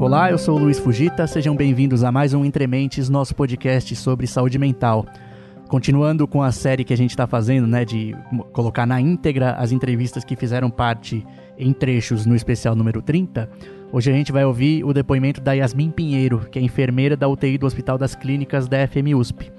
[0.00, 4.58] Olá, eu sou Luiz Fugita, sejam bem-vindos a mais um Entrementes, nosso podcast sobre saúde
[4.58, 5.04] mental.
[5.68, 8.16] Continuando com a série que a gente está fazendo, né, de
[8.50, 11.22] colocar na íntegra as entrevistas que fizeram parte
[11.58, 13.46] em trechos no especial número 30,
[13.92, 17.58] hoje a gente vai ouvir o depoimento da Yasmin Pinheiro, que é enfermeira da UTI
[17.58, 19.52] do Hospital das Clínicas da FMUSP.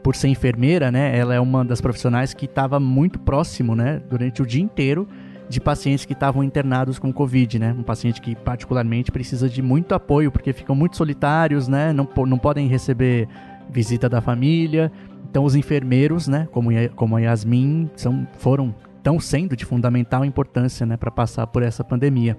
[0.00, 4.42] Por ser enfermeira, né, ela é uma das profissionais que estava muito próximo, né, durante
[4.42, 5.08] o dia inteiro
[5.48, 7.74] de pacientes que estavam internados com Covid, né?
[7.78, 11.92] Um paciente que particularmente precisa de muito apoio, porque ficam muito solitários, né?
[11.92, 13.28] Não, não podem receber
[13.70, 14.90] visita da família.
[15.30, 20.86] Então os enfermeiros, né, como, como a Yasmin, são, foram, estão sendo de fundamental importância,
[20.86, 22.36] né, para passar por essa pandemia.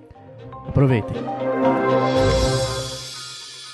[0.67, 1.15] Aproveitem.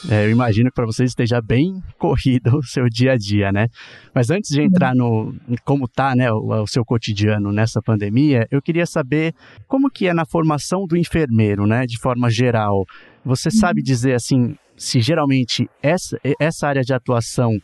[0.09, 3.67] É, eu imagino que para vocês esteja bem corrido o seu dia a dia, né?
[4.13, 5.33] Mas antes de entrar no
[5.63, 9.33] como tá, né, o, o, seu cotidiano nessa pandemia, eu queria saber
[9.67, 12.85] como que é na formação do enfermeiro, né, de forma geral.
[13.23, 13.59] Você uhum.
[13.59, 17.57] sabe dizer assim, se geralmente essa, essa área de atuação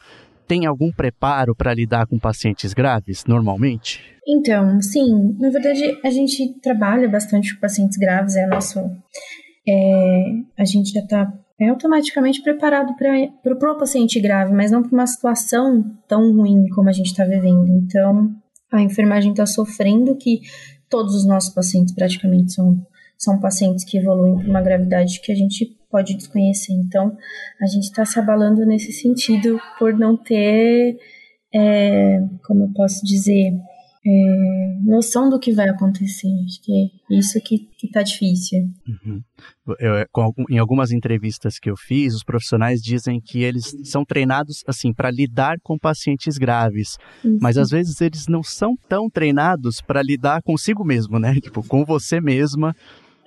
[0.48, 4.02] tem algum preparo para lidar com pacientes graves, normalmente?
[4.28, 5.36] Então, sim.
[5.40, 8.80] Na verdade, a gente trabalha bastante com pacientes graves, é nosso.
[9.66, 10.24] É,
[10.58, 11.32] a gente já está
[11.62, 16.90] é automaticamente preparado para o paciente grave, mas não para uma situação tão ruim como
[16.90, 17.68] a gente está vivendo.
[17.70, 18.32] Então,
[18.72, 20.42] a enfermagem está sofrendo que
[20.90, 22.84] todos os nossos pacientes praticamente são,
[23.16, 26.74] são pacientes que evoluem para uma gravidade que a gente pode desconhecer.
[26.74, 27.16] Então,
[27.62, 30.98] a gente está se abalando nesse sentido por não ter,
[31.54, 33.54] é, como eu posso dizer,
[34.06, 36.28] é, noção do que vai acontecer.
[36.46, 36.72] Acho que
[37.12, 38.60] é isso que, está difícil.
[38.88, 39.22] Uhum.
[39.80, 44.64] Eu, com, em algumas entrevistas que eu fiz, os profissionais dizem que eles são treinados
[44.68, 47.38] assim para lidar com pacientes graves, uhum.
[47.42, 51.36] mas às vezes eles não são tão treinados para lidar consigo mesmo, né?
[51.36, 52.76] Tipo, com você mesma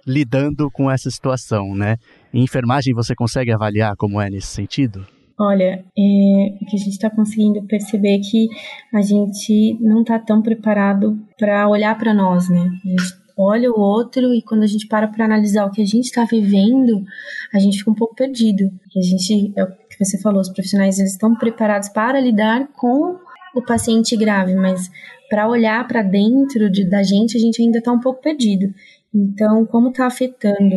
[0.07, 1.97] lidando com essa situação, né?
[2.33, 5.07] Em enfermagem você consegue avaliar como é nesse sentido?
[5.39, 8.49] Olha, é, o que a gente está conseguindo perceber é que
[8.93, 12.71] a gente não está tão preparado para olhar para nós, né?
[12.85, 15.87] A gente olha o outro e quando a gente para para analisar o que a
[15.87, 17.05] gente está vivendo,
[17.53, 18.71] a gente fica um pouco perdido.
[18.97, 23.19] A gente, é o que você falou, os profissionais eles estão preparados para lidar com
[23.57, 24.89] o paciente grave, mas
[25.29, 28.73] para olhar para dentro de, da gente, a gente ainda está um pouco perdido.
[29.13, 30.77] Então, como está afetando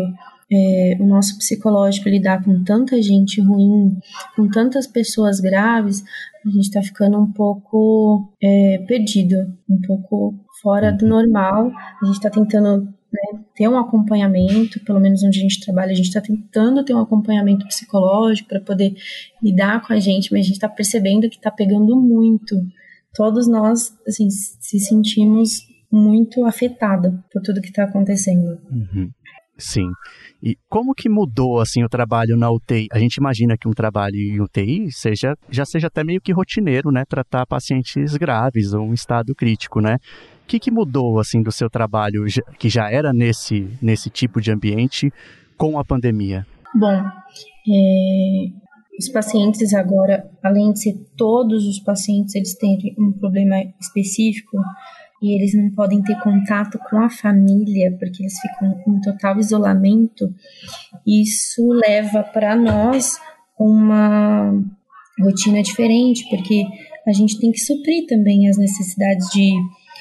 [0.52, 3.97] é, o nosso psicológico lidar com tanta gente ruim,
[4.35, 6.03] com tantas pessoas graves,
[6.46, 9.35] a gente está ficando um pouco é, perdido,
[9.69, 11.72] um pouco fora do normal.
[12.02, 15.96] A gente está tentando né, ter um acompanhamento, pelo menos onde a gente trabalha, a
[15.96, 18.96] gente está tentando ter um acompanhamento psicológico para poder
[19.44, 22.56] lidar com a gente, mas a gente está percebendo que está pegando muito.
[23.14, 28.59] Todos nós, assim, se sentimos muito afetada por tudo que está acontecendo.
[28.72, 29.09] Uhum.
[29.57, 29.91] Sim.
[30.41, 32.88] E como que mudou assim o trabalho na UTI?
[32.91, 36.91] A gente imagina que um trabalho em UTI seja já seja até meio que rotineiro,
[36.91, 39.97] né, tratar pacientes graves ou um estado crítico, né?
[40.44, 42.25] O que, que mudou assim do seu trabalho
[42.57, 45.12] que já era nesse nesse tipo de ambiente
[45.57, 46.46] com a pandemia?
[46.75, 47.03] Bom,
[47.69, 48.47] é,
[49.00, 54.57] os pacientes agora, além de ser todos os pacientes, eles têm um problema específico
[55.22, 60.33] e eles não podem ter contato com a família porque eles ficam em total isolamento,
[61.05, 63.17] isso leva para nós
[63.59, 64.53] uma
[65.19, 66.63] rotina diferente, porque
[67.07, 69.53] a gente tem que suprir também as necessidades de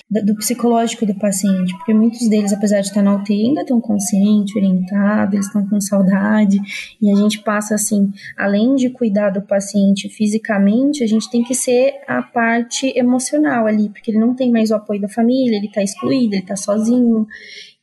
[0.08, 4.54] do psicológico do paciente, porque muitos deles, apesar de estar na UTI, ainda estão conscientes,
[4.54, 6.60] orientados, eles estão com saudade,
[7.02, 11.56] e a gente passa assim, além de cuidar do paciente fisicamente, a gente tem que
[11.56, 15.66] ser a parte emocional ali, porque ele não tem mais o apoio da família, ele
[15.66, 17.26] está excluído, ele está sozinho,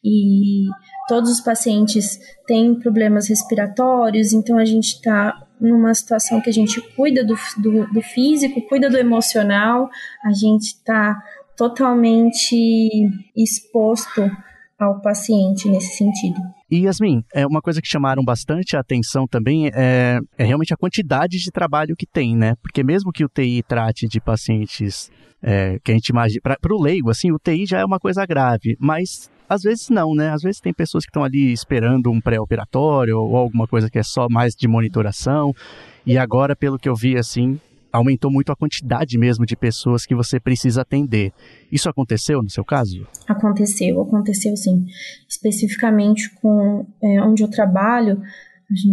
[0.02, 0.68] e
[1.10, 6.82] todos os pacientes têm problemas respiratórios, então a gente está numa situação que a gente
[6.96, 9.90] cuida do, do, do físico, cuida do emocional,
[10.24, 11.22] a gente está
[11.58, 12.56] totalmente
[13.36, 14.22] exposto
[14.80, 16.40] ao paciente nesse sentido.
[16.70, 20.78] E Yasmin, é uma coisa que chamaram bastante a atenção também é, é realmente a
[20.78, 22.56] quantidade de trabalho que tem, né?
[22.62, 25.12] Porque mesmo que o TI trate de pacientes
[25.42, 28.26] é, que a gente imagina, para o leigo, assim, o TI já é uma coisa
[28.26, 30.30] grave, mas às vezes não, né?
[30.32, 34.04] Às vezes tem pessoas que estão ali esperando um pré-operatório ou alguma coisa que é
[34.04, 35.54] só mais de monitoração.
[36.06, 37.60] E agora, pelo que eu vi, assim,
[37.94, 41.32] aumentou muito a quantidade mesmo de pessoas que você precisa atender.
[41.72, 43.08] Isso aconteceu no seu caso?
[43.28, 44.86] Aconteceu, aconteceu sim.
[45.30, 48.20] Especificamente com é, onde eu trabalho,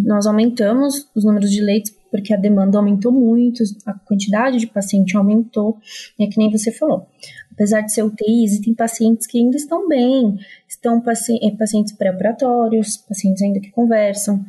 [0.04, 5.16] nós aumentamos os números de leitos porque a demanda aumentou muito, a quantidade de paciente
[5.16, 5.78] aumentou,
[6.18, 7.06] é que nem você falou.
[7.52, 10.36] Apesar de ser UTI, existem pacientes que ainda estão bem,
[10.68, 14.44] estão paci é, pacientes pré-operatórios, pacientes ainda que conversam,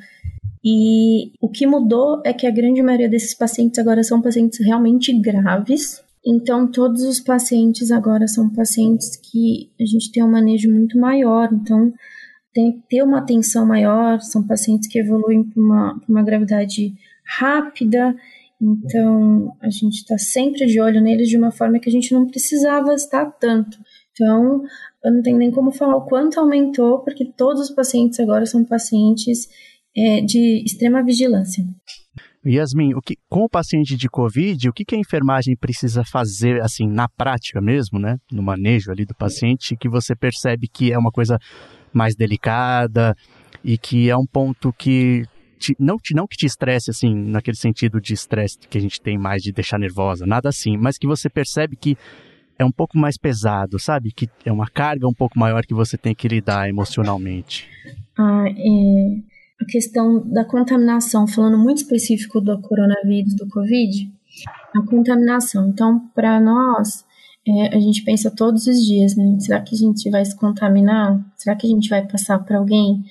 [0.64, 5.12] E o que mudou é que a grande maioria desses pacientes agora são pacientes realmente
[5.20, 6.04] graves.
[6.26, 11.50] Então, todos os pacientes agora são pacientes que a gente tem um manejo muito maior.
[11.52, 11.92] Então,
[12.54, 14.20] tem que ter uma atenção maior.
[14.22, 16.94] São pacientes que evoluem para uma, uma gravidade
[17.26, 18.16] rápida.
[18.62, 22.28] Então, a gente está sempre de olho neles de uma forma que a gente não
[22.28, 23.80] precisava estar tanto.
[24.12, 24.64] Então,
[25.04, 28.64] eu não tenho nem como falar o quanto aumentou, porque todos os pacientes agora são
[28.64, 29.50] pacientes
[29.96, 31.64] é, de extrema vigilância.
[32.46, 36.62] Yasmin, o que, com o paciente de Covid, o que, que a enfermagem precisa fazer,
[36.62, 38.18] assim, na prática mesmo, né?
[38.32, 41.38] No manejo ali do paciente, que você percebe que é uma coisa
[41.94, 43.16] mais delicada
[43.64, 45.24] e que é um ponto que
[45.60, 49.00] te, não, te, não que te estresse, assim, naquele sentido de estresse que a gente
[49.00, 51.96] tem mais de deixar nervosa, nada assim, mas que você percebe que
[52.58, 54.12] é um pouco mais pesado, sabe?
[54.12, 57.68] Que é uma carga um pouco maior que você tem que lidar emocionalmente.
[58.18, 59.31] Ah, é,
[59.62, 64.12] a questão da contaminação, falando muito específico do coronavírus, do Covid,
[64.76, 65.70] a contaminação.
[65.70, 67.06] Então, para nós,
[67.48, 69.38] é, a gente pensa todos os dias, né?
[69.40, 71.20] Será que a gente vai se contaminar?
[71.36, 73.04] Será que a gente vai passar para alguém?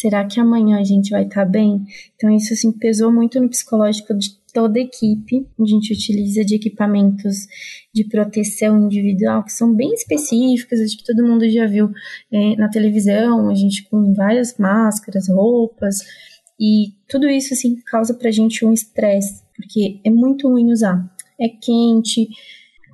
[0.00, 1.84] Será que amanhã a gente vai estar tá bem?
[2.16, 5.46] Então, isso assim pesou muito no psicológico de toda a equipe.
[5.60, 7.46] A gente utiliza de equipamentos
[7.94, 11.90] de proteção individual que são bem específicos, acho que todo mundo já viu
[12.32, 15.98] é, na televisão, a gente com várias máscaras, roupas,
[16.58, 21.14] e tudo isso assim causa pra gente um estresse, porque é muito ruim usar.
[21.38, 22.26] É quente,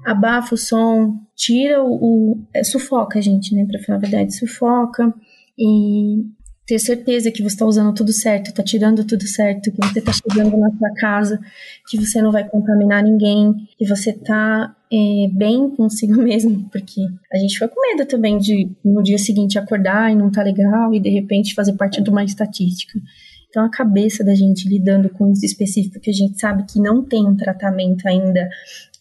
[0.04, 2.34] abafa o som, tira o.
[2.34, 3.64] o é, sufoca a gente, né?
[3.64, 5.14] Pra falar a verdade, sufoca.
[5.56, 6.35] E
[6.66, 10.12] ter certeza que você está usando tudo certo, está tirando tudo certo, que você está
[10.12, 11.40] chegando na sua casa,
[11.88, 17.00] que você não vai contaminar ninguém, que você está é, bem consigo mesmo, porque
[17.32, 20.92] a gente fica com medo também de no dia seguinte acordar e não tá legal
[20.92, 22.98] e de repente fazer parte de uma estatística.
[23.48, 27.04] Então a cabeça da gente lidando com isso específico, que a gente sabe que não
[27.04, 28.48] tem um tratamento ainda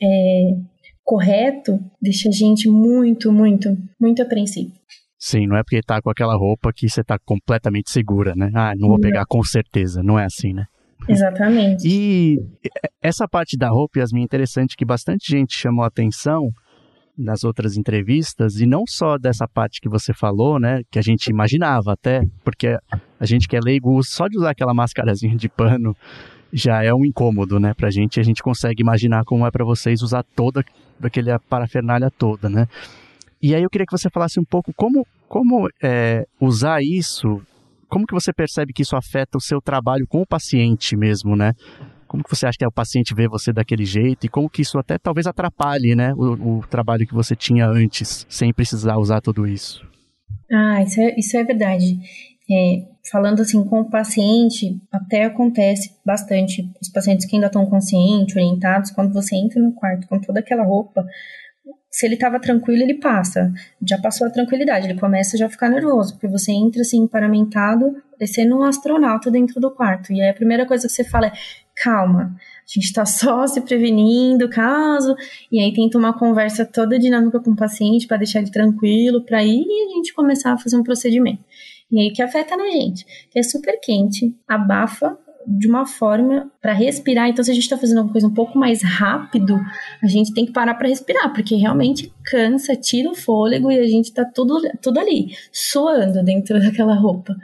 [0.02, 0.56] é,
[1.04, 4.72] correto, deixa a gente muito, muito, muito apreensivo.
[5.26, 8.52] Sim, não é porque tá com aquela roupa que você tá completamente segura, né?
[8.54, 10.66] Ah, não vou pegar com certeza, não é assim, né?
[11.10, 11.82] Exatamente.
[11.84, 12.38] E
[13.02, 16.52] essa parte da roupa, Yasmin, é interessante que bastante gente chamou a atenção
[17.18, 21.26] nas outras entrevistas, e não só dessa parte que você falou, né, que a gente
[21.26, 22.78] imaginava até, porque
[23.20, 25.98] a gente que é leigo, só de usar aquela máscarazinha de pano
[26.54, 30.04] já é um incômodo, né, pra gente, a gente consegue imaginar como é para vocês
[30.04, 30.64] usar toda
[31.02, 32.68] aquela parafernália toda, né.
[33.42, 37.42] E aí eu queria que você falasse um pouco como como é, usar isso,
[37.88, 41.54] como que você percebe que isso afeta o seu trabalho com o paciente mesmo, né?
[42.08, 44.62] Como que você acha que é o paciente vê você daquele jeito e como que
[44.62, 49.22] isso até talvez atrapalhe, né, o, o trabalho que você tinha antes, sem precisar usar
[49.22, 49.86] tudo isso?
[50.52, 52.00] Ah, isso é, isso é verdade.
[52.50, 56.72] É, falando assim com o paciente, até acontece bastante.
[56.82, 60.64] Os pacientes que ainda estão conscientes, orientados, quando você entra no quarto com toda aquela
[60.64, 61.06] roupa,
[61.96, 63.54] se ele estava tranquilo, ele passa.
[63.88, 67.96] Já passou a tranquilidade, ele começa já a ficar nervoso, porque você entra assim, paramentado,
[68.20, 70.12] descendo um astronauta dentro do quarto.
[70.12, 71.32] E aí a primeira coisa que você fala é:
[71.82, 75.16] calma, a gente está só se prevenindo, caso.
[75.50, 79.38] E aí tenta uma conversa toda dinâmica com o paciente para deixar ele tranquilo, para
[79.38, 81.46] aí a gente começar a fazer um procedimento.
[81.90, 86.74] E aí que afeta na gente, que é super quente, abafa de uma forma para
[86.74, 87.30] respirar.
[87.30, 89.60] Então, se a gente está fazendo alguma coisa um pouco mais rápido,
[90.04, 93.88] a gente tem que parar para respirar, porque realmente cansa, tira o fôlego e a
[93.88, 97.36] gente está tudo, tudo ali, suando dentro daquela roupa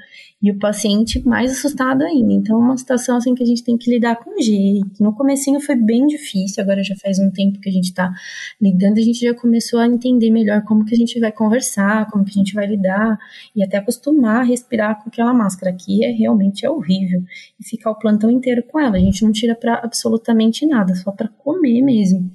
[0.41, 2.33] e o paciente mais assustado ainda.
[2.33, 5.01] Então é uma situação assim que a gente tem que lidar com jeito.
[5.01, 8.11] No comecinho foi bem difícil, agora já faz um tempo que a gente está
[8.59, 12.25] lidando, a gente já começou a entender melhor como que a gente vai conversar, como
[12.25, 13.19] que a gente vai lidar
[13.55, 17.23] e até acostumar a respirar com aquela máscara que é realmente é horrível
[17.59, 18.95] e ficar o plantão inteiro com ela.
[18.95, 22.31] A gente não tira para absolutamente nada, só para comer mesmo.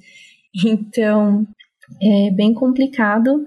[0.65, 1.45] Então,
[2.01, 3.45] é bem complicado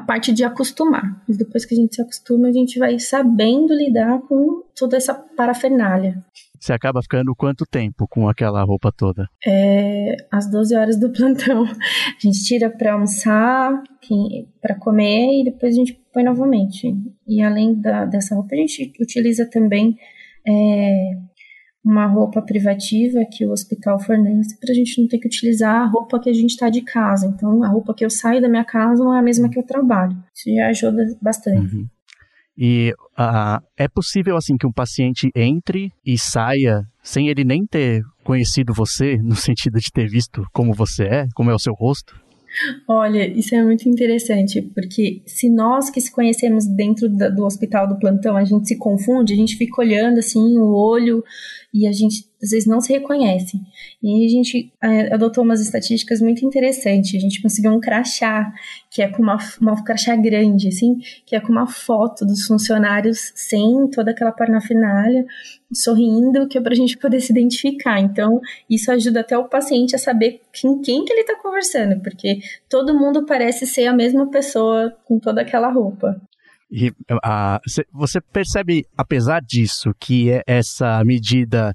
[0.00, 1.22] a parte de acostumar.
[1.28, 6.24] Depois que a gente se acostuma, a gente vai sabendo lidar com toda essa parafernália.
[6.58, 9.26] Você acaba ficando quanto tempo com aquela roupa toda?
[9.46, 11.64] É, às 12 horas do plantão.
[11.64, 13.82] A gente tira para almoçar,
[14.60, 16.94] para comer e depois a gente põe novamente.
[17.26, 19.96] E além da, dessa roupa, a gente utiliza também
[20.46, 21.12] é,
[21.84, 25.86] uma roupa privativa que o hospital fornece para a gente não ter que utilizar a
[25.86, 27.26] roupa que a gente está de casa.
[27.26, 29.62] Então, a roupa que eu saio da minha casa não é a mesma que eu
[29.62, 30.16] trabalho.
[30.34, 31.74] Isso já ajuda bastante.
[31.74, 31.86] Uhum.
[32.56, 38.02] E uh, é possível assim que um paciente entre e saia sem ele nem ter
[38.22, 42.14] conhecido você, no sentido de ter visto como você é, como é o seu rosto?
[42.86, 47.98] Olha, isso é muito interessante, porque se nós que se conhecemos dentro do hospital do
[47.98, 51.22] plantão, a gente se confunde, a gente fica olhando assim o olho
[51.72, 53.60] e a gente às vezes não se reconhece.
[54.02, 57.14] E a gente é, adotou umas estatísticas muito interessantes.
[57.14, 58.50] A gente conseguiu um crachá,
[58.90, 60.96] que é com uma, uma crachá grande, assim,
[61.26, 65.26] que é com uma foto dos funcionários sem toda aquela parnafinalha,
[65.72, 68.00] sorrindo, que é para a gente poder se identificar.
[68.00, 72.40] Então, isso ajuda até o paciente a saber com quem que ele está conversando, porque
[72.68, 76.20] todo mundo parece ser a mesma pessoa com toda aquela roupa.
[76.70, 77.60] E a,
[77.92, 81.74] você percebe, apesar disso, que é essa medida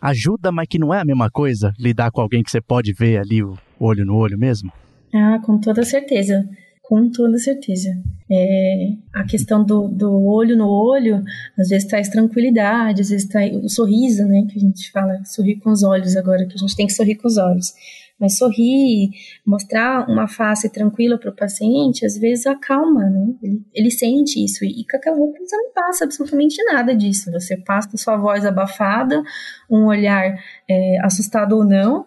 [0.00, 3.18] ajuda, mas que não é a mesma coisa lidar com alguém que você pode ver
[3.18, 4.72] ali o olho no olho mesmo?
[5.14, 6.48] Ah, com toda certeza.
[6.82, 7.90] Com toda certeza.
[8.30, 11.22] É, a questão do, do olho no olho,
[11.58, 14.46] às vezes traz tranquilidade, às vezes traz o sorriso, né?
[14.50, 17.16] Que a gente fala, sorrir com os olhos agora, que a gente tem que sorrir
[17.16, 17.74] com os olhos.
[18.20, 19.10] Mas sorrir,
[19.46, 23.34] mostrar uma face tranquila para o paciente, às vezes acalma, né?
[23.42, 24.64] Ele, ele, sente isso.
[24.64, 27.30] E com aquela roupa você não passa absolutamente nada disso.
[27.30, 29.22] Você passa sua voz abafada,
[29.70, 30.36] um olhar
[30.68, 32.04] é, assustado ou não.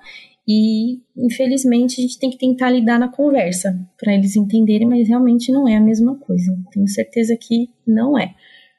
[0.48, 5.52] E, infelizmente, a gente tem que tentar lidar na conversa para eles entenderem, mas realmente
[5.52, 6.58] não é a mesma coisa.
[6.74, 8.34] Tenho certeza que não é.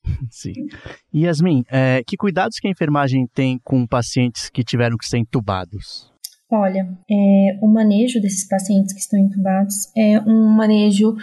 [0.30, 0.68] Sim.
[1.14, 6.11] Yasmin, é, que cuidados que a enfermagem tem com pacientes que tiveram que ser entubados?
[6.54, 11.16] Olha, é, o manejo desses pacientes que estão entubados é um manejo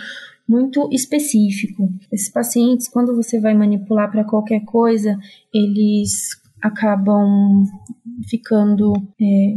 [0.47, 1.87] muito específico.
[2.11, 5.15] Esses pacientes, quando você vai manipular para qualquer coisa,
[5.53, 7.63] eles acabam
[8.27, 9.55] ficando, é,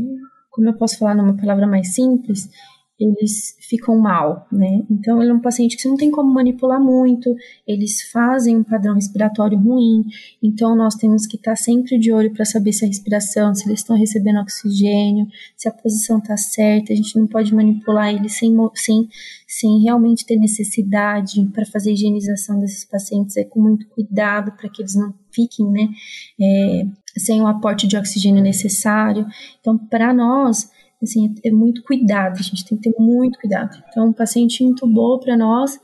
[0.51, 2.51] como eu posso falar numa palavra mais simples,
[3.05, 4.83] eles ficam mal, né?
[4.91, 7.35] Então, ele é um paciente que você não tem como manipular muito,
[7.67, 10.05] eles fazem um padrão respiratório ruim,
[10.43, 13.81] então nós temos que estar sempre de olho para saber se a respiração, se eles
[13.81, 18.55] estão recebendo oxigênio, se a posição está certa, a gente não pode manipular eles sem,
[18.75, 19.09] sem,
[19.47, 24.69] sem realmente ter necessidade para fazer a higienização desses pacientes, é com muito cuidado para
[24.69, 25.89] que eles não fiquem, né,
[26.41, 29.27] é, sem o aporte de oxigênio necessário.
[29.61, 30.71] Então, para nós,
[31.05, 33.83] assim, é muito cuidado, a gente tem que ter muito cuidado.
[33.89, 35.79] Então, o paciente intubou para nós,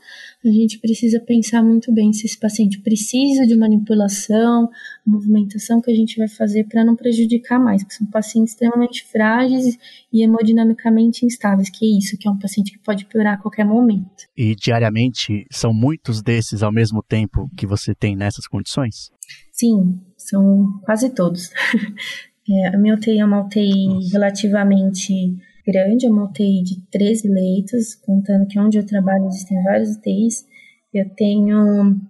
[0.45, 4.69] a gente precisa pensar muito bem se esse paciente precisa de manipulação,
[5.05, 9.77] movimentação que a gente vai fazer para não prejudicar mais, porque são pacientes extremamente frágeis
[10.13, 13.65] e hemodinamicamente instáveis, que é isso, que é um paciente que pode piorar a qualquer
[13.65, 14.27] momento.
[14.37, 19.11] E diariamente são muitos desses ao mesmo tempo que você tem nessas condições?
[19.51, 21.49] Sim, são quase todos.
[22.49, 24.09] É, a minha UTI é uma UTI Nossa.
[24.11, 25.37] relativamente
[25.67, 30.47] grande, é uma UTI de 13 leitos, contando que onde eu trabalho existem vários UTIs.
[30.91, 32.01] Eu tenho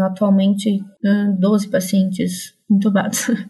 [0.00, 0.84] atualmente
[1.38, 3.26] 12 pacientes intubados.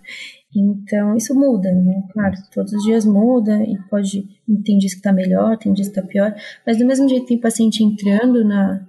[0.57, 2.03] Então, isso muda, né?
[2.11, 4.27] Claro, todos os dias muda e pode.
[4.65, 6.35] Tem dias que tá melhor, tem dias que tá pior,
[6.67, 8.81] mas do mesmo jeito tem paciente entrando na,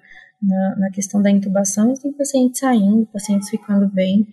[0.42, 4.26] na, na questão da intubação, tem paciente saindo, pacientes ficando bem.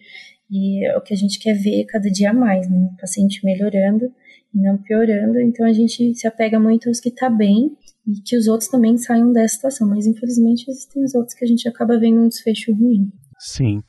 [0.51, 2.91] E é o que a gente quer ver cada dia mais, né?
[2.93, 4.13] O paciente melhorando
[4.55, 5.41] e não piorando.
[5.41, 7.77] Então a gente se apega muito aos que tá bem
[8.07, 9.89] e que os outros também saiam dessa situação.
[9.89, 13.11] Mas infelizmente existem os outros que a gente acaba vendo um desfecho ruim.
[13.39, 13.83] Sim.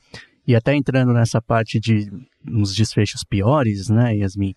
[0.46, 2.10] E até entrando nessa parte de
[2.50, 4.54] uns desfechos piores, né, Yasmin?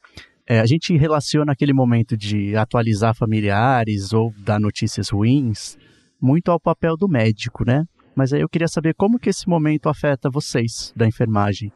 [0.47, 5.77] É, a gente relaciona aquele momento de atualizar familiares ou dar notícias ruins
[6.21, 7.83] muito ao papel do médico, né?
[8.15, 11.71] Mas aí eu queria saber como que esse momento afeta vocês da enfermagem.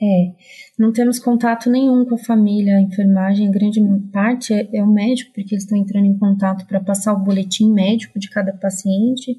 [0.00, 0.32] É,
[0.78, 3.80] não temos contato nenhum com a família, a enfermagem, grande
[4.12, 7.72] parte é, é o médico, porque eles estão entrando em contato para passar o boletim
[7.72, 9.36] médico de cada paciente.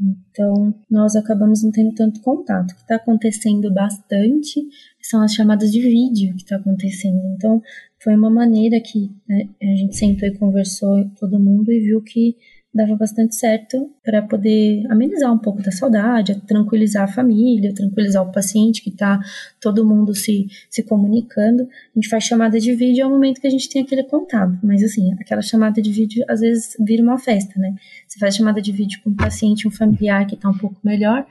[0.00, 2.70] Então, nós acabamos não tendo tanto contato.
[2.70, 4.62] O que está acontecendo bastante
[5.02, 7.20] são as chamadas de vídeo que está acontecendo.
[7.34, 7.60] Então,
[8.02, 12.36] foi uma maneira que né, a gente sentou e conversou todo mundo e viu que
[12.72, 18.30] dava bastante certo para poder amenizar um pouco da saudade, tranquilizar a família, tranquilizar o
[18.30, 19.20] paciente que está
[19.60, 21.64] todo mundo se, se comunicando.
[21.64, 24.56] A gente faz chamada de vídeo, é o momento que a gente tem aquele contato.
[24.62, 27.74] Mas assim, aquela chamada de vídeo às vezes vira uma festa, né?
[28.06, 31.26] Você faz chamada de vídeo com um paciente, um familiar que está um pouco melhor,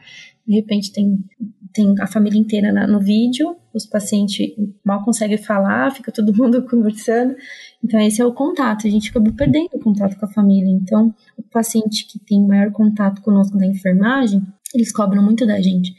[0.50, 1.24] de repente tem,
[1.72, 4.48] tem a família inteira na, no vídeo, os pacientes
[4.84, 7.36] mal conseguem falar, fica todo mundo conversando.
[7.84, 8.88] Então, esse é o contato.
[8.88, 10.72] A gente acaba perdendo o contato com a família.
[10.72, 14.42] Então, o paciente que tem maior contato conosco da enfermagem,
[14.74, 15.94] eles cobram muito da gente.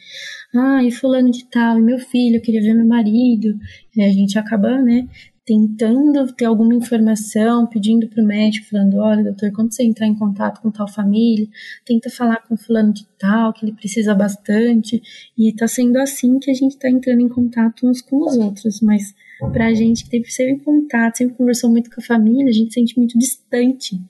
[0.52, 3.56] Ah, e fulano de tal, e meu filho, eu queria ver meu marido.
[3.96, 5.06] E a gente acaba, né,
[5.50, 10.14] tentando ter alguma informação, pedindo para o médico, falando: olha, doutor, quando você entrar em
[10.14, 11.48] contato com tal família,
[11.84, 15.02] tenta falar com fulano de tal, que ele precisa bastante.
[15.36, 18.80] E está sendo assim que a gente está entrando em contato uns com os outros,
[18.80, 19.12] mas
[19.52, 22.52] para a gente que sempre esteve em contato, sempre conversou muito com a família, a
[22.52, 24.00] gente se sente muito distante.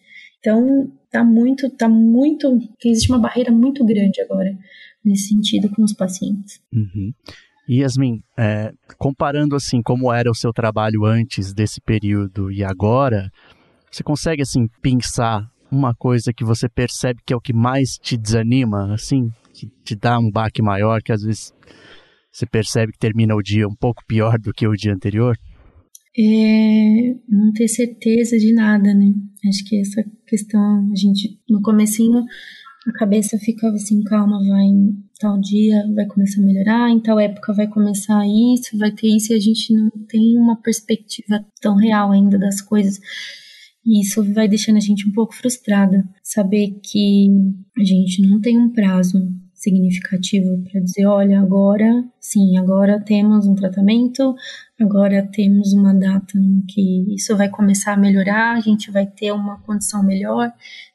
[0.41, 4.55] Então, tá muito, tá muito, existe uma barreira muito grande agora
[5.03, 6.61] nesse sentido com os pacientes.
[6.71, 7.15] Uhum.
[7.79, 13.31] Yasmin, é, comparando assim como era o seu trabalho antes desse período e agora,
[13.91, 18.17] você consegue assim pensar uma coisa que você percebe que é o que mais te
[18.17, 21.53] desanima, assim, que te dá um baque maior, que às vezes
[22.33, 25.37] você percebe que termina o dia um pouco pior do que o dia anterior?
[26.19, 29.12] É não ter certeza de nada, né?
[29.49, 32.25] Acho que essa questão, a gente, no comecinho,
[32.91, 34.67] a cabeça ficava assim, calma, vai
[35.19, 39.33] tal dia vai começar a melhorar, em tal época vai começar isso, vai ter isso,
[39.33, 42.99] e a gente não tem uma perspectiva tão real ainda das coisas.
[43.85, 46.05] E isso vai deixando a gente um pouco frustrada.
[46.23, 47.29] Saber que
[47.79, 49.19] a gente não tem um prazo
[49.55, 54.35] significativo para dizer, olha, agora sim, agora temos um tratamento,
[54.81, 59.33] agora temos uma data em que isso vai começar a melhorar, a gente vai ter
[59.33, 60.51] uma condição melhor.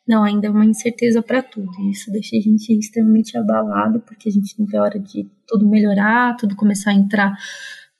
[0.08, 1.72] Não, ainda é uma incerteza para tudo.
[1.90, 5.68] Isso deixa a gente extremamente abalado, porque a gente não vê a hora de tudo
[5.68, 7.36] melhorar, tudo começar a entrar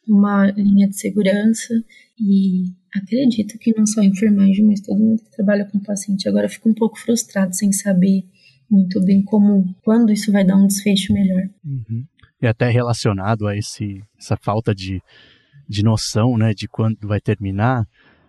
[0.08, 1.74] numa linha de segurança.
[2.20, 6.48] E acredito que não só a enfermagem, mas todo mundo que trabalha com paciente agora
[6.48, 8.24] fica um pouco frustrado sem saber
[8.70, 11.44] muito bem como, quando isso vai dar um desfecho melhor.
[11.64, 12.06] Uhum.
[12.42, 15.02] E até relacionado a esse, essa falta de,
[15.68, 17.88] de noção, né, de quando vai terminar,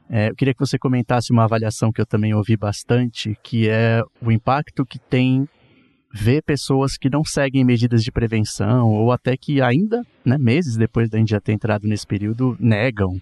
[0.09, 4.03] é, eu queria que você comentasse uma avaliação que eu também ouvi bastante, que é
[4.23, 5.49] o impacto que tem
[6.13, 11.11] ver pessoas que não seguem medidas de prevenção ou até que ainda, né, meses depois
[11.11, 13.21] da gente já ter entrado nesse período, negam,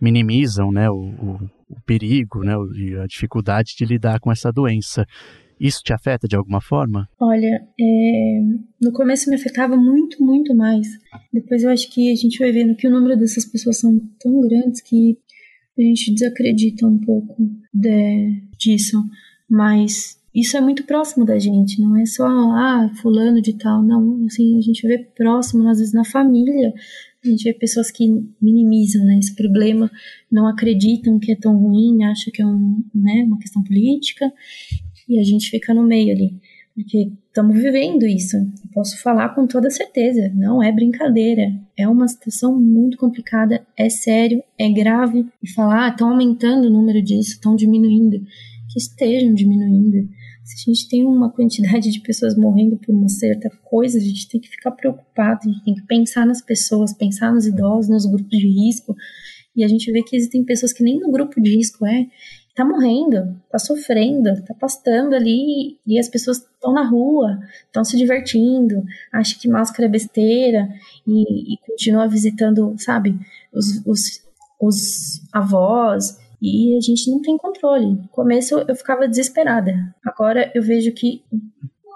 [0.00, 5.04] minimizam, né, o, o, o perigo, né, e a dificuldade de lidar com essa doença.
[5.58, 7.08] Isso te afeta de alguma forma?
[7.20, 8.40] Olha, é...
[8.80, 10.86] no começo me afetava muito, muito mais.
[11.32, 14.40] Depois eu acho que a gente vai vendo que o número dessas pessoas são tão
[14.42, 15.18] grandes que
[15.78, 17.36] a gente desacredita um pouco
[17.72, 18.42] de...
[18.58, 19.02] disso.
[19.48, 24.24] Mas isso é muito próximo da gente, não é só, ah, fulano de tal, não,
[24.26, 26.72] assim, a gente vê próximo, às vezes na família,
[27.24, 28.06] a gente vê pessoas que
[28.40, 29.90] minimizam, né, esse problema,
[30.30, 34.30] não acreditam que é tão ruim, acham que é um, né, uma questão política,
[35.08, 36.38] e a gente fica no meio ali,
[36.78, 38.36] porque estamos vivendo isso.
[38.36, 43.90] Eu posso falar com toda certeza, não é brincadeira, é uma situação muito complicada, é
[43.90, 45.26] sério, é grave.
[45.42, 48.20] E falar, ah, estão aumentando o número disso, estão diminuindo,
[48.72, 50.08] que estejam diminuindo.
[50.44, 54.28] Se a gente tem uma quantidade de pessoas morrendo por uma certa coisa, a gente
[54.28, 58.06] tem que ficar preocupado, a gente tem que pensar nas pessoas, pensar nos idosos, nos
[58.06, 58.94] grupos de risco.
[59.56, 62.06] E a gente vê que existem pessoas que nem no grupo de risco é,
[62.58, 67.96] tá morrendo, tá sofrendo, tá pastando ali e as pessoas estão na rua, estão se
[67.96, 70.68] divertindo, acha que máscara é besteira
[71.06, 73.16] e, e continua visitando, sabe,
[73.52, 74.24] os, os,
[74.60, 77.94] os avós e a gente não tem controle.
[77.94, 81.22] No começo eu ficava desesperada, agora eu vejo que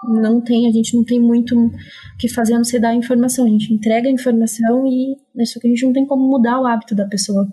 [0.04, 1.72] não tem, a gente não tem muito o
[2.20, 3.46] que fazer a não ser dar a informação.
[3.46, 6.66] A gente entrega a informação e só que a gente não tem como mudar o
[6.66, 7.48] hábito da pessoa.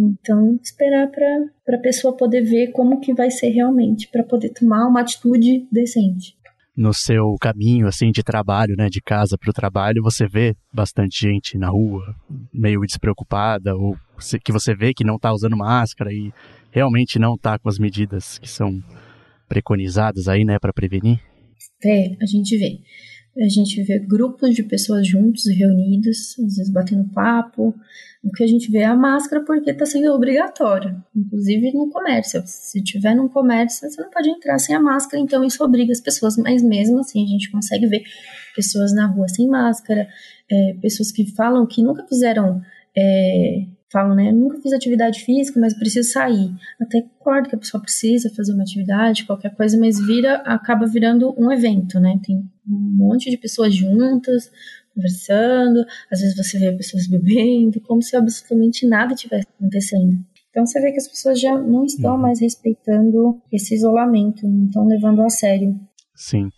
[0.00, 4.86] Então, esperar para a pessoa poder ver como que vai ser realmente, para poder tomar
[4.88, 6.34] uma atitude decente.
[6.74, 11.20] No seu caminho, assim, de trabalho, né, de casa para o trabalho, você vê bastante
[11.20, 12.14] gente na rua,
[12.54, 13.94] meio despreocupada, ou
[14.42, 16.32] que você vê que não está usando máscara e
[16.70, 18.82] realmente não está com as medidas que são
[19.46, 21.20] preconizadas aí, né, para prevenir?
[21.84, 22.78] É, a gente vê.
[23.38, 27.74] A gente vê grupos de pessoas juntos, reunidos, às vezes batendo papo.
[28.22, 32.42] O que a gente vê é a máscara porque está sendo obrigatório, inclusive no comércio.
[32.44, 36.00] Se tiver num comércio, você não pode entrar sem a máscara, então isso obriga as
[36.00, 38.02] pessoas, mas mesmo assim a gente consegue ver
[38.54, 40.06] pessoas na rua sem máscara,
[40.50, 42.60] é, pessoas que falam que nunca fizeram
[42.96, 44.30] é, falam, né?
[44.30, 46.54] Nunca fiz atividade física, mas preciso sair.
[46.80, 51.34] Até concordo que a pessoa precisa fazer uma atividade, qualquer coisa, mas vira, acaba virando
[51.36, 52.18] um evento, né?
[52.24, 54.50] Tem um monte de pessoas juntas,
[54.94, 60.18] conversando, às vezes você vê pessoas bebendo, como se absolutamente nada tivesse acontecendo.
[60.50, 62.22] Então você vê que as pessoas já não estão uhum.
[62.22, 65.78] mais respeitando esse isolamento, não estão levando a sério.
[66.14, 66.48] Sim.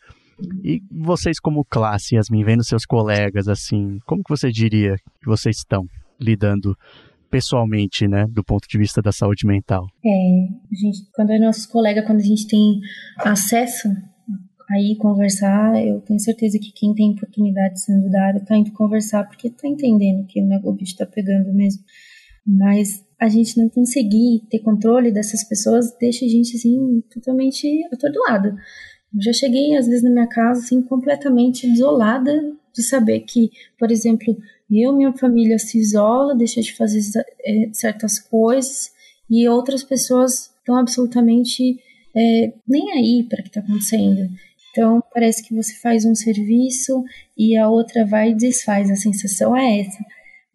[0.64, 5.58] E vocês como classe, Yasmin, vendo seus colegas assim, como que você diria que vocês
[5.58, 5.84] estão
[6.20, 6.74] lidando
[7.30, 9.86] pessoalmente, né, do ponto de vista da saúde mental?
[10.04, 12.80] É, gente, quando é nossos colegas, quando a gente tem
[13.20, 13.88] acesso
[14.72, 19.24] aí conversar, eu tenho certeza que quem tem oportunidade sendo da área tá indo conversar
[19.24, 21.82] porque tá entendendo que o bicho tá pegando mesmo.
[22.46, 28.56] Mas a gente não conseguir ter controle dessas pessoas deixa a gente assim totalmente atordoada.
[29.14, 32.32] Eu já cheguei às vezes na minha casa assim completamente desolada
[32.74, 34.34] de saber que, por exemplo,
[34.70, 37.00] eu, minha família se isola, deixa de fazer
[37.44, 38.90] é, certas coisas
[39.30, 41.78] e outras pessoas estão absolutamente
[42.16, 44.30] é, nem aí para o que está acontecendo.
[44.72, 47.04] Então, parece que você faz um serviço
[47.36, 48.90] e a outra vai e desfaz.
[48.90, 50.02] A sensação é essa.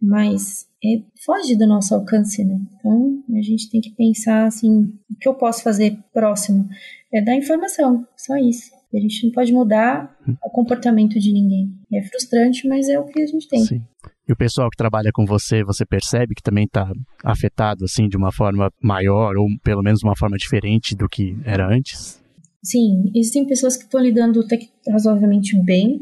[0.02, 2.60] Mas é, foge do nosso alcance, né?
[2.76, 6.68] Então, a gente tem que pensar assim: o que eu posso fazer próximo?
[7.14, 8.76] É dar informação, só isso.
[8.94, 11.72] A gente não pode mudar o comportamento de ninguém.
[11.94, 13.60] É frustrante, mas é o que a gente tem.
[13.60, 13.82] Sim.
[14.28, 16.92] E o pessoal que trabalha com você, você percebe que também está
[17.24, 21.68] afetado assim de uma forma maior ou pelo menos uma forma diferente do que era
[21.68, 22.22] antes?
[22.64, 26.02] Sim, existem pessoas que estão lidando até que razoavelmente bem,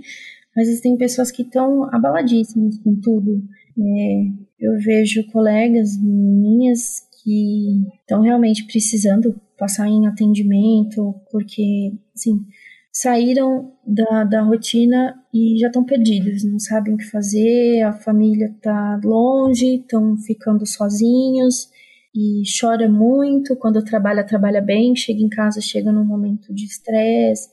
[0.55, 3.43] mas existem pessoas que estão abaladíssimas com tudo.
[3.77, 4.25] É,
[4.59, 12.45] eu vejo colegas minhas que estão realmente precisando passar em atendimento, porque, assim,
[12.91, 18.47] saíram da, da rotina e já estão perdidos, não sabem o que fazer, a família
[18.47, 21.69] está longe, estão ficando sozinhos
[22.15, 23.55] e chora muito.
[23.57, 27.49] Quando trabalha, trabalha bem, chega em casa, chega num momento de estresse,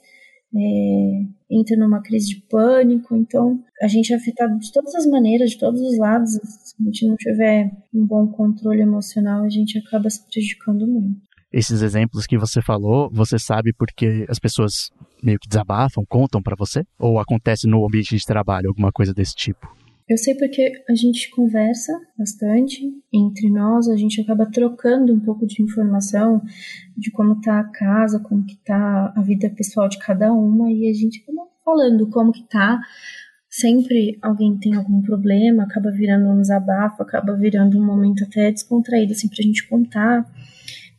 [0.54, 3.16] é, entra numa crise de pânico.
[3.16, 6.30] Então, a gente é afetado de todas as maneiras, de todos os lados.
[6.32, 11.20] Se a gente não tiver um bom controle emocional, a gente acaba se prejudicando muito.
[11.52, 14.90] Esses exemplos que você falou, você sabe porque as pessoas
[15.22, 16.82] meio que desabafam, contam para você?
[16.98, 19.81] Ou acontece no ambiente de trabalho, alguma coisa desse tipo?
[20.08, 25.46] Eu sei porque a gente conversa bastante entre nós, a gente acaba trocando um pouco
[25.46, 26.42] de informação
[26.96, 30.88] de como tá a casa, como que tá a vida pessoal de cada uma e
[30.88, 32.80] a gente acaba falando como que tá.
[33.48, 39.12] Sempre alguém tem algum problema, acaba virando um desabafo, acaba virando um momento até descontraído
[39.12, 40.26] assim pra gente contar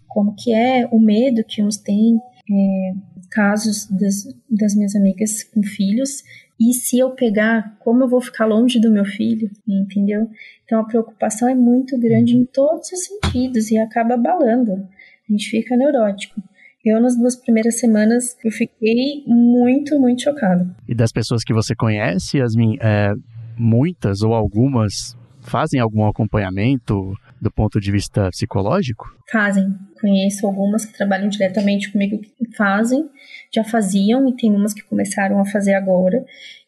[0.08, 2.94] como que é o medo que uns têm, é,
[3.32, 6.24] casos das, das minhas amigas com filhos
[6.64, 10.30] e se eu pegar, como eu vou ficar longe do meu filho, entendeu?
[10.64, 14.72] Então a preocupação é muito grande em todos os sentidos e acaba abalando.
[14.74, 16.42] A gente fica neurótico.
[16.86, 20.74] Eu, nas duas primeiras semanas, eu fiquei muito, muito chocada.
[20.88, 23.14] E das pessoas que você conhece, Yasmin, é,
[23.58, 29.06] muitas ou algumas fazem algum acompanhamento do ponto de vista psicológico?
[29.30, 29.74] Fazem.
[30.04, 33.10] Conheço algumas que trabalham diretamente comigo que fazem,
[33.56, 36.26] já faziam e tem umas que começaram a fazer agora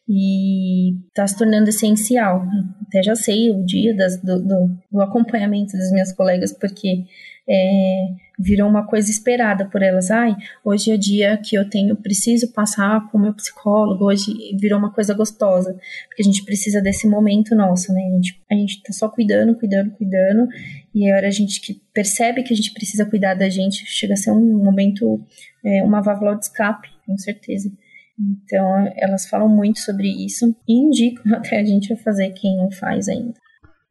[0.08, 2.46] e está se tornando essencial.
[2.88, 7.04] Até já sei o dia das, do, do, do acompanhamento das minhas colegas, porque
[7.46, 8.06] é,
[8.38, 10.10] virou uma coisa esperada por elas.
[10.10, 14.78] Ai, hoje é dia que eu tenho, preciso passar com o meu psicólogo, hoje virou
[14.78, 18.02] uma coisa gostosa, porque a gente precisa desse momento nosso, né?
[18.06, 20.48] A gente, a gente tá só cuidando, cuidando, cuidando,
[20.96, 24.14] e a hora a gente que percebe que a gente precisa cuidar da gente, chega
[24.14, 25.20] a ser um momento,
[25.62, 27.70] é, uma válvula de escape, com certeza.
[28.18, 32.70] Então, elas falam muito sobre isso e indicam até a gente a fazer quem não
[32.70, 33.34] faz ainda.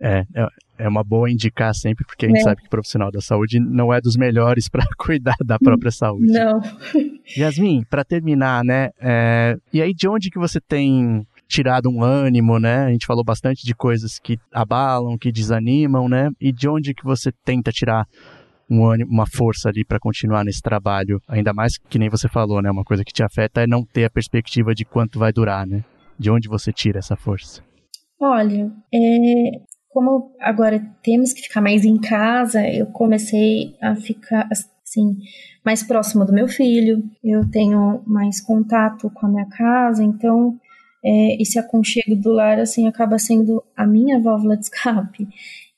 [0.01, 0.47] É, é,
[0.79, 2.43] é uma boa indicar sempre, porque a gente é.
[2.43, 6.33] sabe que o profissional da saúde não é dos melhores para cuidar da própria saúde.
[6.33, 6.59] Não.
[7.37, 8.89] Yasmin, para terminar, né?
[8.99, 12.85] É, e aí, de onde que você tem tirado um ânimo, né?
[12.85, 16.29] A gente falou bastante de coisas que abalam, que desanimam, né?
[16.39, 18.07] E de onde que você tenta tirar
[18.69, 21.21] um ânimo, uma força ali para continuar nesse trabalho?
[21.27, 22.69] Ainda mais que nem você falou, né?
[22.69, 25.83] Uma coisa que te afeta é não ter a perspectiva de quanto vai durar, né?
[26.17, 27.61] De onde você tira essa força?
[28.19, 35.17] Olha, é, como agora temos que ficar mais em casa, eu comecei a ficar assim
[35.63, 37.03] mais próximo do meu filho.
[37.23, 40.59] Eu tenho mais contato com a minha casa, então
[41.05, 45.27] é, esse aconchego do lar assim acaba sendo a minha válvula de escape.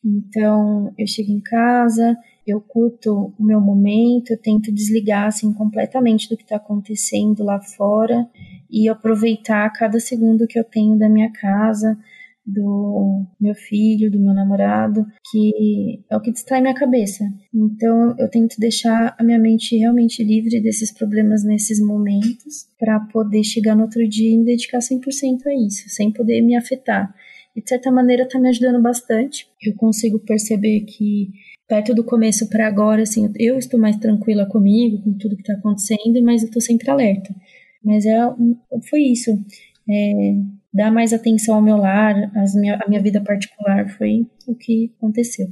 [0.03, 6.29] Então eu chego em casa, eu curto o meu momento, eu tento desligar assim completamente
[6.29, 8.25] do que está acontecendo lá fora
[8.71, 11.97] e aproveitar cada segundo que eu tenho da minha casa
[12.47, 17.25] do meu filho, do meu namorado, que é o que distrai minha cabeça.
[17.53, 23.43] Então eu tento deixar a minha mente realmente livre desses problemas nesses momentos, para poder
[23.43, 27.13] chegar no outro dia e me dedicar 100% a isso, sem poder me afetar.
[27.53, 29.47] E de certa maneira está me ajudando bastante.
[29.61, 31.31] Eu consigo perceber que
[31.67, 35.53] perto do começo para agora, assim, eu estou mais tranquila comigo, com tudo que está
[35.53, 37.35] acontecendo, mas eu estou sempre alerta.
[37.83, 38.17] Mas é,
[38.89, 39.31] foi isso.
[39.89, 40.35] É,
[40.77, 42.13] dar mais atenção ao meu lar,
[42.53, 45.47] minha, a minha vida particular, foi o que aconteceu.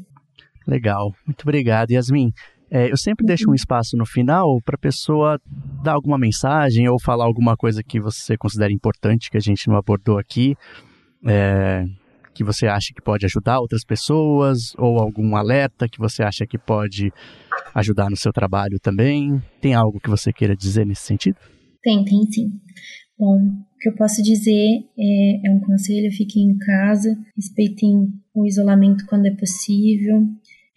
[0.68, 2.32] Legal, muito obrigado, Yasmin.
[2.70, 3.56] É, eu sempre deixo um uhum.
[3.56, 5.40] espaço no final para a pessoa
[5.84, 9.78] dar alguma mensagem ou falar alguma coisa que você considera importante que a gente não
[9.78, 10.56] abordou aqui,
[11.26, 11.86] é,
[12.34, 16.58] que você acha que pode ajudar outras pessoas ou algum alerta que você acha que
[16.58, 17.12] pode
[17.74, 19.42] ajudar no seu trabalho também.
[19.60, 21.38] Tem algo que você queira dizer nesse sentido?
[21.82, 22.52] Tem, tem sim.
[23.18, 28.46] Bom, o que eu posso dizer é, é um conselho: fiquem em casa, respeitem o
[28.46, 30.28] isolamento quando é possível,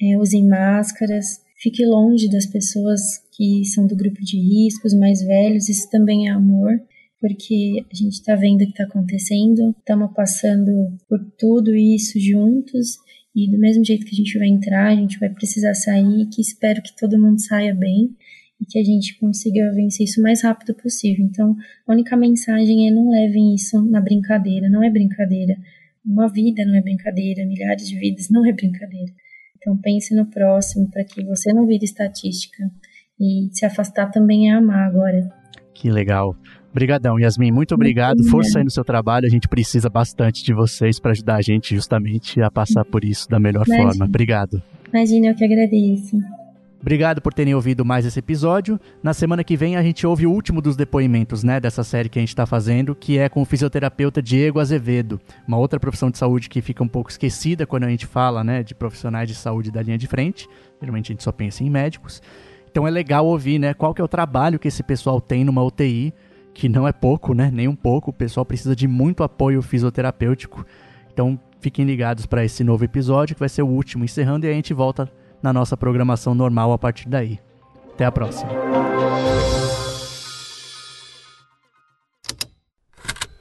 [0.00, 3.00] é, usem máscaras, fique longe das pessoas
[3.32, 6.80] que são do grupo de riscos, mais velhos, isso também é amor,
[7.20, 12.98] porque a gente está vendo o que está acontecendo, estamos passando por tudo isso juntos,
[13.34, 16.40] e do mesmo jeito que a gente vai entrar, a gente vai precisar sair, que
[16.40, 18.16] espero que todo mundo saia bem
[18.60, 21.24] e que a gente consiga vencer isso o mais rápido possível.
[21.24, 25.56] Então, a única mensagem é não levem isso na brincadeira, não é brincadeira.
[26.04, 29.12] Uma vida não é brincadeira, milhares de vidas não é brincadeira.
[29.58, 32.70] Então pense no próximo para que você não vire estatística.
[33.20, 35.28] E se afastar também é amar agora.
[35.74, 36.36] Que legal.
[36.70, 37.50] Obrigadão, Yasmin.
[37.50, 38.18] Muito obrigado.
[38.18, 39.26] Muito Força aí no seu trabalho.
[39.26, 43.28] A gente precisa bastante de vocês para ajudar a gente justamente a passar por isso
[43.28, 43.90] da melhor Imagina.
[43.90, 44.04] forma.
[44.04, 44.62] Obrigado.
[44.92, 46.16] Imagina, eu que agradeço.
[46.80, 48.78] Obrigado por terem ouvido mais esse episódio.
[49.02, 52.20] Na semana que vem a gente ouve o último dos depoimentos, né, dessa série que
[52.20, 56.18] a gente está fazendo, que é com o fisioterapeuta Diego Azevedo, uma outra profissão de
[56.18, 59.72] saúde que fica um pouco esquecida quando a gente fala, né, de profissionais de saúde
[59.72, 60.48] da linha de frente.
[60.80, 62.22] Geralmente a gente só pensa em médicos.
[62.70, 65.64] Então é legal ouvir, né, qual que é o trabalho que esse pessoal tem numa
[65.64, 66.14] UTI,
[66.54, 68.10] que não é pouco, né, nem um pouco.
[68.10, 70.64] O pessoal precisa de muito apoio fisioterapêutico.
[71.12, 74.52] Então fiquem ligados para esse novo episódio, que vai ser o último, encerrando e a
[74.52, 75.10] gente volta
[75.42, 77.38] na nossa programação normal a partir daí.
[77.92, 78.50] Até a próxima.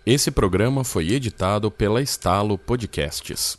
[0.05, 3.57] Esse programa foi editado pela Estalo Podcasts.